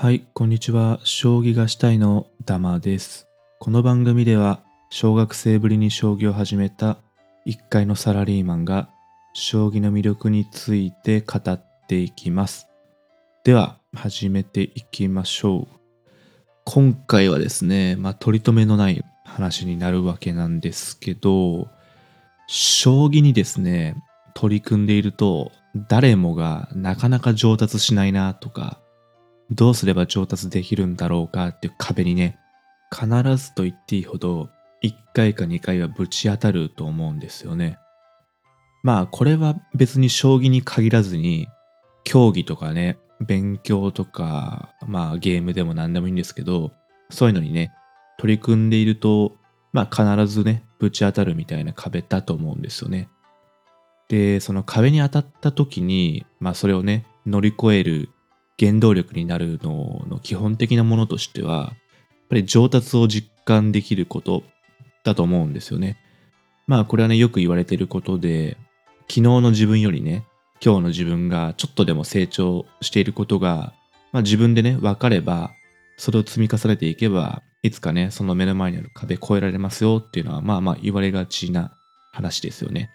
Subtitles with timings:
[0.00, 1.00] はい、こんにちは。
[1.02, 3.26] 将棋がしたいのダマです。
[3.58, 4.60] この番組では、
[4.90, 6.98] 小学生ぶりに将棋を始めた
[7.44, 8.88] 一階のサラリーマンが、
[9.32, 12.68] 将棋の魅力について語っていきます。
[13.42, 15.78] では、始めていきましょう。
[16.64, 21.66] 今回はですね、まあ、取り留めのない話になるわけなんですけど、
[22.46, 23.96] 将棋にですね、
[24.34, 25.50] 取り組んでいると、
[25.88, 28.78] 誰もがなかなか上達しないなとか、
[29.50, 32.38] どうすれば上達できるんだろうかっていう壁にね、
[32.92, 34.50] 必ずと言っていいほど、
[34.82, 37.78] 1回か2回はぶち当たると思うんですよね。
[38.82, 41.48] まあ、これは別に将棋に限らずに、
[42.04, 46.72] 競技とかね、勉強とか、まあゲームでも何でもいいんですけど、
[47.10, 47.72] そういうのにね、
[48.18, 49.36] 取り組んでいると、
[49.72, 53.08] まあ必ずね、ぶち当たるみたいな壁だと思うんですよね。
[54.08, 58.08] で、その壁に当たった時に、まあそれをね、乗り越える
[58.58, 61.74] 原動力になるのの基本的なものとしては、やっ
[62.28, 64.42] ぱり上達を実感できること
[65.04, 65.96] だと思うんですよね。
[66.66, 68.56] まあこれはね、よく言われていることで、
[69.02, 70.24] 昨日の自分よりね、
[70.62, 73.72] 今日の自分がちょっとでも成長していることが、
[74.12, 75.52] まあ自分でね、分かれば、
[75.96, 81.76] それを積み重ねていけば、いつかね、その目の前にある壁越えられますよっていうのは、まあまあ言われがちな
[82.12, 82.90] 話ですよね。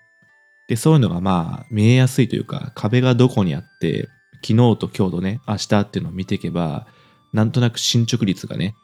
[0.67, 4.07] で、そういうのがまあ見えやすいというか、壁がどこにあって、
[4.45, 6.85] 昨日と今日とね、明日っていうのを見ていけば、
[7.31, 8.75] なんとなく進捗率がね、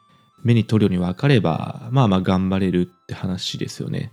[0.42, 4.12] 目に取るように分かれば、まあまあ頑張れるって話ですよね。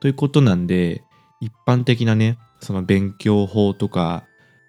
[0.00, 1.04] ということなんで、
[1.40, 4.24] 一般的なね、その勉強法とか、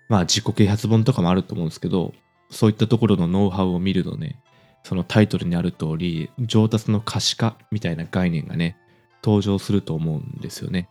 [0.10, 2.14] まあ自己啓発本とかもあると思うんですけど、
[2.50, 4.42] そういったところのノウハウを見るとね、
[4.84, 8.78] そのタイトルにある通り、上達の可視化みたいな概念がね、
[9.24, 10.90] 登場すると思うんですよね。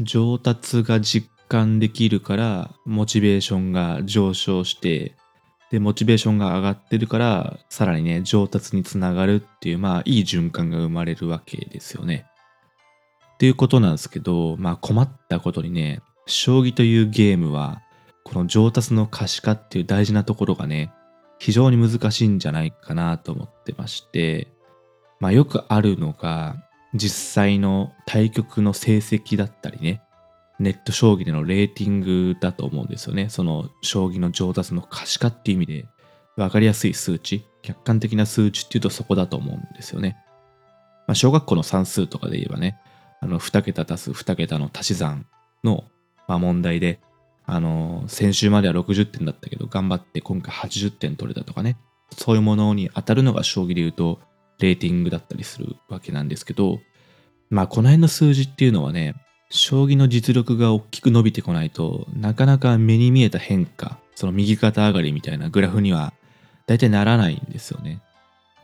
[0.00, 5.16] 上達が実感できるから、モチベーションが上昇して、
[5.70, 12.26] で、モチベーションが上がってるから、さらにね、上達につながるっていう、まあ、いい循環が生まれるわけですよね。
[13.34, 17.82] っていうことなんですけど、まあ、困ったことにね、将棋というゲームは、
[18.24, 20.92] この上達の可視化っていう大事なところがね、
[21.38, 24.48] 非常に難しいんじゃないかなと思ってまして、
[25.20, 26.56] まあ、よくあるのが、
[26.94, 30.02] 実際の対局の成績だったりね、
[30.58, 33.28] ネット将棋でのレーティングだと思うんですよね。
[33.28, 35.88] その将棋の上達の可視化っていう意味で
[36.36, 40.16] 分かりやすい数値、客観的な数値っていうとそこだと思うんですよね。
[41.06, 42.78] まあ、小学校の算数とかで言えばね、
[43.20, 45.26] あの2桁足す2桁の足し算
[45.64, 45.84] の、
[46.28, 47.00] ま、問題で、
[47.44, 51.76] あの先週までは60点だったけど頑張って今回80点取れたとかね、
[52.16, 54.20] そういうものに当たるのが将棋で言うと
[54.58, 56.80] レーティングだったりするわけなんですけど、
[57.50, 59.14] まあこの辺の数字っていうのはね、
[59.50, 66.12] 将棋の実力が大きく伸びてこないとなかなか目に見えた変化その右肩上がりみたいなグラフには
[66.66, 68.00] 大体ならないんですよね。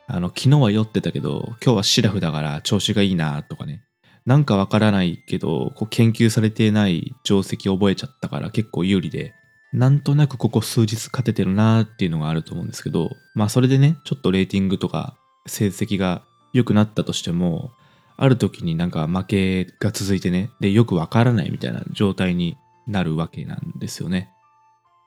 [0.09, 3.83] あの昨日は酔ってたけど今日はシラフだから調子がいいなとかね。
[4.27, 9.35] なんかわからないけどこう研究されてない定石覚えちゃったから結構有利で
[9.73, 15.17] なんとなくここ数日勝ててるなっていうのがあると思うんですけどまあそれでねちょっとレーティングとか
[15.47, 16.23] 成績が
[16.53, 17.73] 良くなったとしても
[18.17, 22.57] ある時になんか負けが続いてね、で、よくわからないみたいな状態に
[22.87, 24.31] なるわけなんですよね。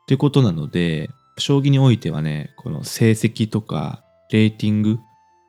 [0.03, 4.99] ってことなので、将棋においてはね、この成績とかレーティング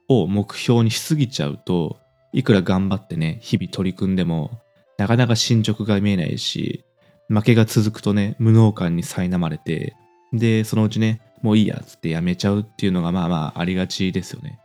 [0.09, 1.99] を目標にしすぎちゃうと、
[2.33, 4.61] いくら頑張ってね、日々取り組んでも、
[4.99, 6.84] なかなか進捗が見えないし、
[7.28, 9.95] 負けが続くとね、無能感に苛まれて、
[10.33, 14.59] で、そのうちね、もういいやつってやめちゃうっていうのがまあまあありがちですよね。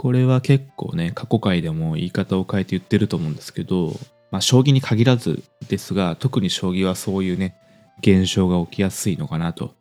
[0.00, 3.92] これは結構ね、過去回でも言い方を変えて言ってると思うんですけど、
[4.30, 7.54] まあ将棋に限らずですが、特に将棋はそういうね、
[7.98, 9.74] 現象が起きやすいのかなと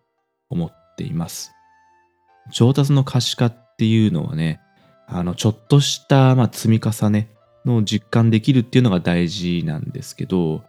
[0.49, 1.53] 思っています。
[2.51, 4.59] 上達の可視化っていうのはね、
[5.07, 7.29] あの、ちょっとした、まあ、積み重ね
[7.63, 10.65] の実感できるっていうのが大事なんですけど、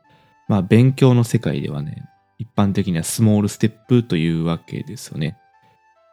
[0.47, 2.05] まあ勉強の世界ではね、
[2.38, 5.39] 一般的にはスモールステップというわけですよね。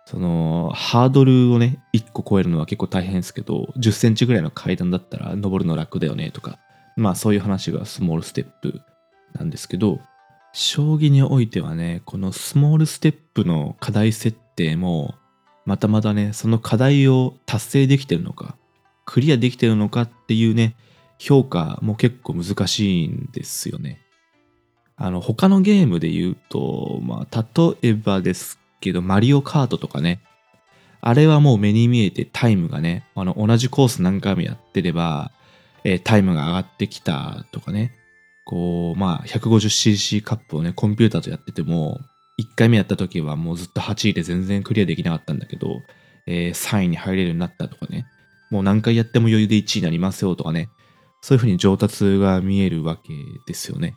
[0.07, 6.59] そのハードルをね1個超えるのは結構大変ですけど10センチぐらいの階段だったら登るの楽だよねとか
[6.95, 8.79] まあそういう話がスモールステップ
[9.33, 9.99] なんですけど
[10.53, 15.15] 将棋においてはねこのスモールステップの課題設定も
[15.65, 18.55] またまたねその課題を達成できてるのか
[19.03, 20.77] クリアできてるのかっていうね
[21.19, 23.99] 評価も結構難しいんですよね。
[24.95, 27.45] あの他のゲームで言うとまあ
[27.81, 30.21] 例えばですけど、マリオカートとかね、
[31.01, 35.31] あれはもう目に見えてタイムがね、あの同じコース何回もやってれば、
[35.83, 37.93] えータイムが上がってきたとかね、
[38.45, 41.99] こう、まあ 150cc カップをね、コンピューターとやってても、
[42.39, 45.81] 1回目やった時はもうずっと8位で全然クリアできなかったんだけど、
[46.27, 48.05] えー、3位に入れるようになったとかね、
[48.49, 50.69] もう何回やっても余裕で1位になりますよとかね、
[51.21, 53.13] そういう風に上達が見えるわけ
[53.47, 53.95] ですよね。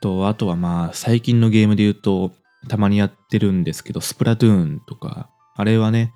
[0.00, 2.32] と、あとはまあ、最近のゲームで言うと、
[2.68, 6.12] たまにやってるんですけど、スプラトゥーンとか、あれはね、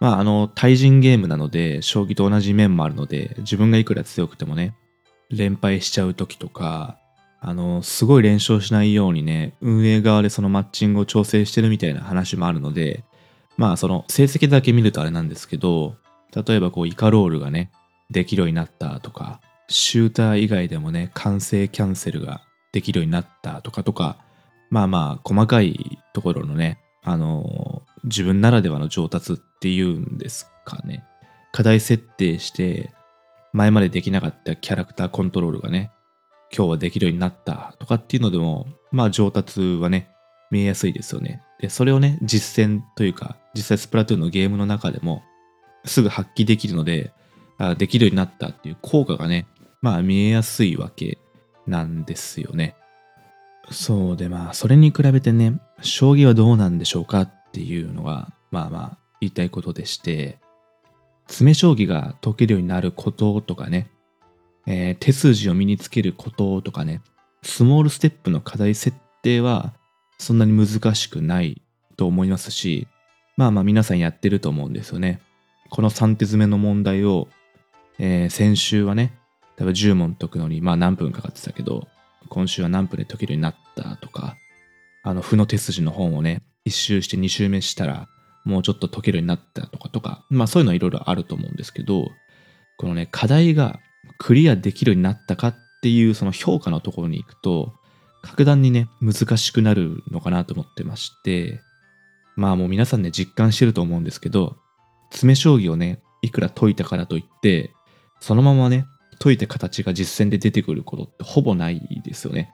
[0.00, 4.76] まあ、あの、対人ゲームなので、将棋と同じ面もあるので、自分がいくら強くてもね、
[5.30, 6.98] 連敗しちゃう時とか、
[7.40, 13.04] あの、すごい連勝しないようにね、運営側でそのマッチングを調整してるみたいな話もあるので、
[13.56, 15.96] まあその成績だけ見るとあれなんですけど、
[16.34, 17.70] 例えばこうイカロールがね、
[18.10, 22.42] できるようになったとか、シューター以外でもね、完成キャンセルが
[22.72, 24.16] できるようになったとかとか、
[24.74, 31.04] まあまあ細かいところのね、あの、自分ならではの上達っていうんですかね。
[31.52, 32.92] 課題設定して、
[33.52, 35.92] 前までできなかったキャラクターコントロールがね、
[36.52, 40.10] 今日はできるようになったとかっていうのでも、まあ上達はね、
[40.50, 41.40] 見えやすいですよね。
[41.60, 45.22] で、それをね、実践というか、実際スプラトゥーンのゲームの中でも、
[45.84, 47.12] すぐ発揮できるので、
[47.58, 49.46] あできるようになったっていう効果がね、
[49.82, 51.18] まあ見えやすいわけ
[51.68, 52.74] なんですよね。
[53.70, 60.38] そうでまあ、それに比べてね、将棋はどうなんでしょうかっていうのが、まあまあ言いたいことでして、
[61.26, 63.88] 詰将棋が解けるようになることとかね、
[64.66, 67.00] えー、手筋を身につけることとかね、
[67.42, 69.74] スモールステップの課題設定は
[70.18, 71.62] そんなに難しくない
[71.96, 72.86] と思いますし、
[73.36, 75.20] まあまあ皆さんやってると思うんですよね。
[75.70, 77.28] この3手詰めの問題を、
[77.98, 79.18] えー、先週はね、
[79.56, 81.88] 多分10問解くのにまあ何分かかってたけど、
[82.34, 84.36] 今週は何分で解けるようになったとか、
[85.04, 88.08] あの負の手筋の本をね、1周して2周目したら
[88.44, 92.10] もうちょっと解けるようになったとかとか、まあそういうのはいろいろあると思うんですけど、
[92.76, 93.78] このね、課題が
[94.18, 97.72] クリアできるようになったかっていうその評価のところに行くと、
[98.22, 101.60] 格段にね、難しくなるのかなと思ってまして、
[102.34, 104.56] まあもう皆さんね、実感してると思うんですけど、
[105.10, 107.72] 詰将棋をね、いくら解いたからといって、
[108.18, 108.86] そのままね、
[109.18, 112.52] 解いた形が実戦で出てくることってほぼないですよね。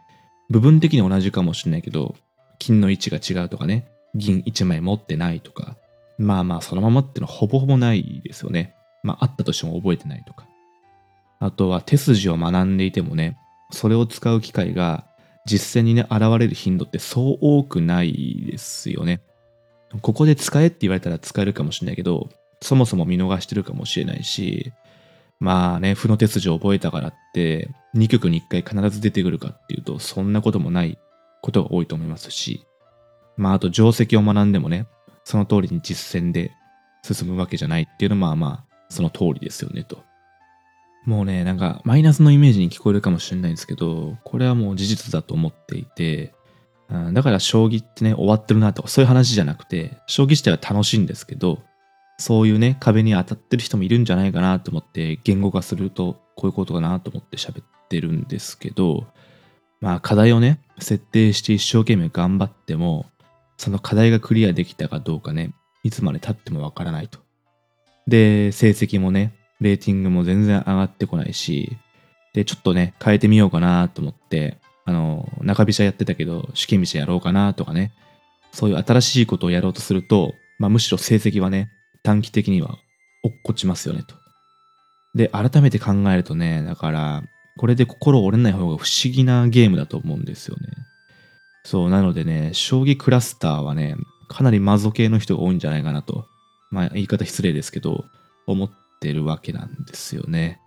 [0.51, 2.15] 部分的に同じかもしれないけど、
[2.59, 5.77] 金の位置が違うとかね、銀1枚持ってないとか、
[6.19, 8.75] まあまあそのままってのはほぼほぼないですよね。
[9.03, 10.47] まああったとしても覚えてないとか。
[11.39, 13.39] あとは手筋を学んでいてもね、
[13.71, 15.06] それを使う機会が
[15.47, 19.23] 実践にね、現れる頻度ってそう多くないですよね。
[20.03, 22.29] ここで使えって言われたら使えるかもしれないけど、
[22.63, 24.73] そもそも見逃してるかもしれないし、
[25.41, 30.99] まあね、負の手筋を覚えたからって、2曲に1回必ず出てくるかっていうと、そんなこともない
[31.43, 32.67] ことが多いと思いますし、
[33.37, 34.87] まああと定石を学んでもね、
[35.25, 36.53] その通りに実践で
[37.03, 40.03] 進むわけじゃないっていうのはまあまあ、その通りですよねと。
[41.07, 46.35] もうね、なんかマイナスのイメージに聞こえるかもしれないんですけど、これはもう事実だと思っていて、
[47.15, 51.63] だから将棋ってね、終わってるなとかそういう話じゃなくて、将棋自体は楽しいんですけど、
[52.20, 59.06] そういうね、壁に当たってる人もいるんじゃないかなと思って、言語化するとこういうことかなと思って喋ってるんですけど、
[59.81, 63.06] まあ課題をね、設定して一生懸命頑張っても、
[63.56, 67.20] その課題がクリアできたかどうかね、いつまで経ってもわからないと。
[68.06, 71.78] で、成績もね、レーティングも全然上がってこないし、
[72.34, 77.93] で、ちょっとね、変えてみようかなと思って、あの、中飛車やってたけど、試験飛車やろうかなとかね、
[78.53, 81.70] そういう新しいことをやろうとすると、まあ、むしろ成績はね、
[82.03, 82.79] 短期的には
[83.23, 84.15] 落っこちますよねと。
[85.15, 87.23] で、改めて考えるとね、だから、
[87.59, 90.69] これで心折れない方が不思議なゲームだと思うんですよね。
[91.65, 93.97] そう、なのでね、将棋クラスターはね、
[94.29, 96.27] かなりマゾ系の人が多いんじゃないかなと。
[96.71, 98.05] まあ、言い方失礼ですけど、
[98.47, 100.61] 思ってるわけなんですよね。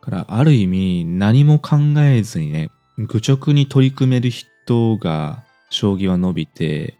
[0.00, 6.98] から、ある意味、何も考えずにね、愚直に取り組める人が、将棋は伸びて、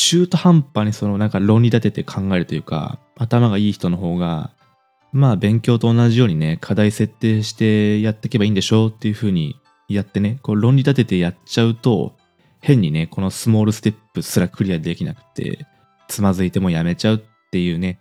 [0.00, 4.52] 中途半端にそのなんか論理立てて考えるというか、頭がいい人の方が、
[5.10, 9.56] まあ勉強と同じようにね、課題設定してやっていけばいいんでしょうっていう風に
[9.88, 12.14] やってね、こう論理立ててやっちゃうと、
[12.60, 15.66] 変にね、このスモールステップすらクリアできなくて、
[16.06, 17.98] つまずいてもやめちゃうっていうね、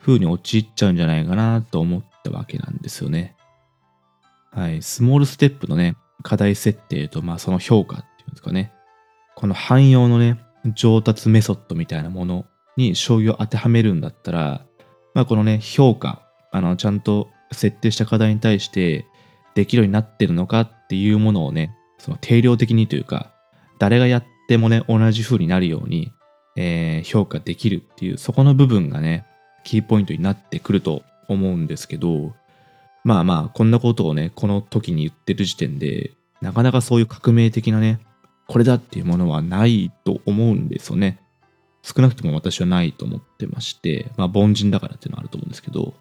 [0.00, 3.36] 風に陥っちゃうんじゃないかなと思ったわけなんですよね。
[4.50, 4.82] はい。
[4.82, 8.72] スモールステップのね、課題設定と、まあその評価っていうんですかね。
[9.36, 10.40] この汎用のね、
[10.74, 12.46] 上達メソッドみたいなもの
[12.76, 14.66] に将棋を当てはめるんだったら、
[15.14, 19.06] まあこのね、評価、あの、ちゃんと設定した課題に対して
[19.54, 23.32] できるようになってるのかっていうものをね、その定量的にというか、
[23.78, 26.12] 誰がやってもね、同じ風になるように、
[26.56, 29.26] えー、評価できるっていう、そこの部分がね、
[29.64, 32.34] キーポイントになってくると思うんですけど、
[33.04, 38.00] まあまあ、こんなことをね、この時に言ってる時点で、なかなかそういう革命的なね、
[38.46, 41.18] これだっていうものはないと思うんですよね。
[41.82, 45.94] 少なくとも私はないと思ってまして、まあ凡人だからっていうのはあると思うんですけど、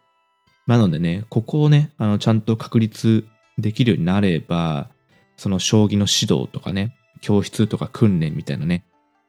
[0.68, 3.26] なのでね、ここをね、あのちゃんと確立
[3.58, 4.90] できるようになれば、
[5.38, 8.84] その将棋の指導とかね、教室とか訓練みたいなね、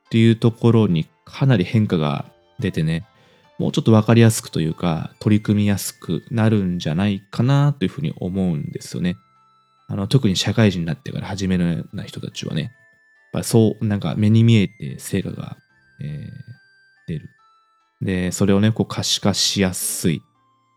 [0.07, 2.27] っていうところにかなり変化が
[2.59, 3.07] 出てね、
[3.59, 9.17] もうちょっとわかりやすくというか、取り組みやすくなるんじゃないかなというふうに思うんですよね。
[9.89, 12.73] あの、特に社会人になってから始めるような人たちはね、
[13.37, 15.57] やっぱそう、なんか目に見えて成果が、
[16.01, 16.31] えー、
[17.07, 17.29] 出る。
[18.01, 20.23] で、それをね、こう可視化しやすい。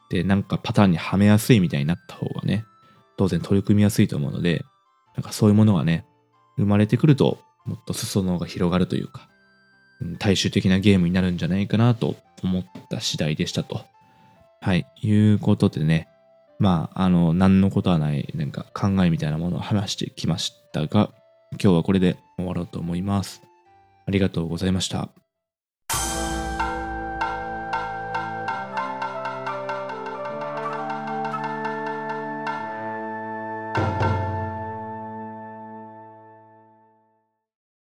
[0.09, 2.65] で、なんかパターンにはめやすいみたいになった方がね、
[3.17, 4.65] 当然取り組みやすいと思うので、
[5.15, 6.05] なんかそういうものがね、
[6.57, 9.29] 生まれてくると、もっと裾野が広がるというか、
[10.17, 13.85] 大衆的なゲームになるんじゃないかなと思った次第でしたと。
[14.61, 14.85] はい。
[15.01, 16.07] いうことでね、
[16.57, 21.11] まあ、あの、何のことはない、なんか考えみたいなものを話してきましたが、
[21.51, 23.41] 今日はこれで終わろうと思います。
[24.05, 25.09] ありがとうございました。